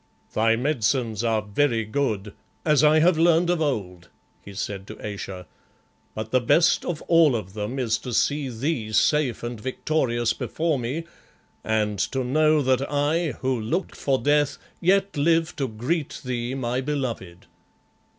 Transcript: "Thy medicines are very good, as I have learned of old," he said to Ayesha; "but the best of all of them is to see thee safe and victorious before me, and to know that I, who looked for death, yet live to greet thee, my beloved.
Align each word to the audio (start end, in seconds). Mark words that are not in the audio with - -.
"Thy 0.33 0.55
medicines 0.55 1.23
are 1.23 1.43
very 1.43 1.85
good, 1.85 2.33
as 2.65 2.83
I 2.83 2.97
have 3.01 3.19
learned 3.19 3.51
of 3.51 3.61
old," 3.61 4.09
he 4.43 4.51
said 4.55 4.87
to 4.87 4.99
Ayesha; 4.99 5.45
"but 6.15 6.31
the 6.31 6.41
best 6.41 6.83
of 6.83 7.03
all 7.03 7.35
of 7.35 7.53
them 7.53 7.77
is 7.77 7.99
to 7.99 8.11
see 8.11 8.49
thee 8.49 8.93
safe 8.93 9.43
and 9.43 9.61
victorious 9.61 10.33
before 10.33 10.79
me, 10.79 11.03
and 11.63 11.99
to 11.99 12.23
know 12.23 12.63
that 12.63 12.91
I, 12.91 13.33
who 13.41 13.61
looked 13.61 13.95
for 13.95 14.17
death, 14.17 14.57
yet 14.79 15.15
live 15.17 15.55
to 15.57 15.67
greet 15.67 16.19
thee, 16.25 16.55
my 16.55 16.81
beloved. 16.81 17.45